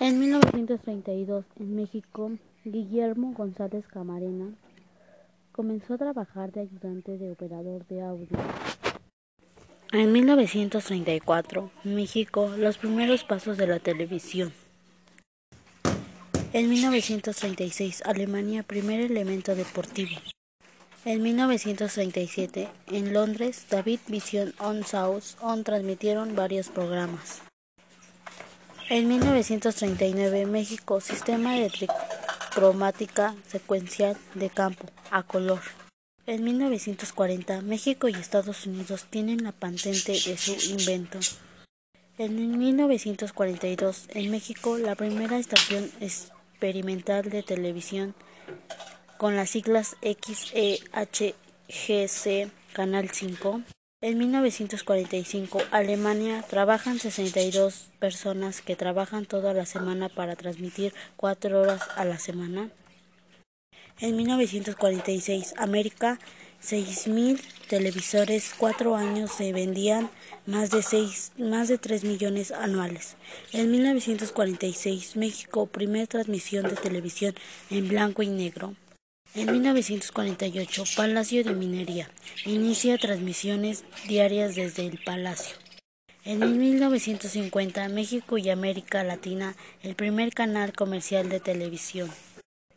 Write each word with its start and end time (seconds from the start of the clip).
En 0.00 0.20
1932, 0.20 1.44
en 1.58 1.74
México, 1.74 2.30
Guillermo 2.64 3.32
González 3.32 3.84
Camarena 3.88 4.54
comenzó 5.50 5.94
a 5.94 5.98
trabajar 5.98 6.52
de 6.52 6.60
ayudante 6.60 7.18
de 7.18 7.32
operador 7.32 7.84
de 7.88 8.02
audio. 8.02 8.28
En 9.90 10.12
1934, 10.12 11.72
México, 11.82 12.48
los 12.56 12.78
primeros 12.78 13.24
pasos 13.24 13.56
de 13.56 13.66
la 13.66 13.80
televisión. 13.80 14.52
En 16.52 16.68
1936, 16.68 18.02
Alemania, 18.06 18.62
primer 18.62 19.00
elemento 19.00 19.56
deportivo. 19.56 20.16
En 21.04 21.22
1937, 21.22 22.68
en 22.86 23.12
Londres, 23.12 23.66
David 23.68 23.98
Vision 24.06 24.54
on 24.60 24.84
South 24.84 25.36
On 25.40 25.64
transmitieron 25.64 26.36
varios 26.36 26.68
programas. 26.68 27.47
En 28.90 29.06
1939, 29.06 30.46
México, 30.46 31.02
sistema 31.02 31.52
de 31.56 31.68
tricromática 31.68 33.34
secuencial 33.46 34.16
de 34.34 34.48
campo 34.48 34.86
a 35.10 35.24
color. 35.24 35.60
En 36.24 36.42
1940, 36.42 37.60
México 37.60 38.08
y 38.08 38.14
Estados 38.14 38.64
Unidos 38.64 39.04
tienen 39.10 39.44
la 39.44 39.52
patente 39.52 40.12
de 40.12 40.38
su 40.38 40.56
invento. 40.70 41.18
En 42.16 42.58
1942, 42.58 44.08
en 44.14 44.30
México, 44.30 44.78
la 44.78 44.94
primera 44.94 45.38
estación 45.38 45.90
experimental 46.00 47.28
de 47.28 47.42
televisión 47.42 48.14
con 49.18 49.36
las 49.36 49.50
siglas 49.50 49.96
XEHGC 50.00 50.80
Canal 52.72 53.10
5. 53.10 53.60
En 54.00 54.16
1945, 54.16 55.58
Alemania, 55.72 56.44
trabajan 56.48 57.00
62 57.00 57.88
personas 57.98 58.62
que 58.62 58.76
trabajan 58.76 59.26
toda 59.26 59.52
la 59.54 59.66
semana 59.66 60.08
para 60.08 60.36
transmitir 60.36 60.94
cuatro 61.16 61.60
horas 61.60 61.82
a 61.96 62.04
la 62.04 62.16
semana. 62.20 62.70
En 63.98 64.16
1946, 64.16 65.54
América, 65.56 66.20
6.000 66.62 67.40
televisores, 67.68 68.54
cuatro 68.56 68.94
años 68.94 69.32
se 69.32 69.52
vendían 69.52 70.08
más 70.46 70.70
de, 70.70 70.84
6, 70.84 71.32
más 71.38 71.66
de 71.66 71.78
3 71.78 72.04
millones 72.04 72.52
anuales. 72.52 73.16
En 73.52 73.68
1946, 73.72 75.16
México, 75.16 75.66
primera 75.66 76.06
transmisión 76.06 76.68
de 76.68 76.76
televisión 76.76 77.34
en 77.68 77.88
blanco 77.88 78.22
y 78.22 78.28
negro. 78.28 78.76
En 79.34 79.52
1948, 79.52 80.84
Palacio 80.96 81.44
de 81.44 81.52
Minería 81.52 82.10
inicia 82.46 82.96
transmisiones 82.96 83.84
diarias 84.08 84.54
desde 84.54 84.86
el 84.86 84.98
Palacio. 85.04 85.54
En 86.24 86.58
1950, 86.58 87.88
México 87.90 88.38
y 88.38 88.48
América 88.50 89.04
Latina, 89.04 89.54
el 89.82 89.94
primer 89.94 90.32
canal 90.32 90.72
comercial 90.72 91.28
de 91.28 91.40
televisión. 91.40 92.10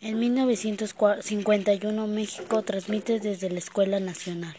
En 0.00 0.18
1951, 0.18 2.06
México 2.06 2.62
transmite 2.62 3.20
desde 3.20 3.50
la 3.50 3.58
Escuela 3.58 4.00
Nacional. 4.00 4.56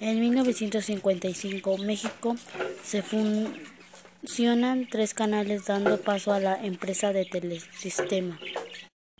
En 0.00 0.20
1955, 0.20 1.78
México 1.78 2.36
se 2.84 3.02
funcionan 3.02 4.86
tres 4.90 5.14
canales 5.14 5.66
dando 5.66 6.00
paso 6.00 6.32
a 6.32 6.40
la 6.40 6.54
empresa 6.64 7.12
de 7.12 7.24
telesistema. 7.24 8.38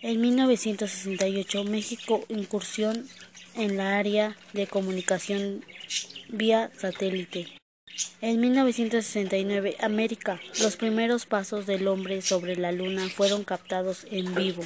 En 0.01 0.21
1968, 0.21 1.65
México 1.65 2.25
incursión 2.29 3.09
en 3.57 3.77
la 3.77 3.99
área 3.99 4.37
de 4.53 4.69
comunicación 4.69 5.65
vía 6.29 6.71
satélite. 6.79 7.49
En 8.21 8.41
1969, 8.41 9.77
América, 9.81 10.41
los 10.61 10.77
primeros 10.77 11.27
pasos 11.27 11.67
del 11.67 11.89
hombre 11.89 12.23
sobre 12.23 12.55
la 12.55 12.71
Luna 12.71 13.09
fueron 13.09 13.43
captados 13.43 14.07
en 14.13 14.37
vivo. 14.37 14.63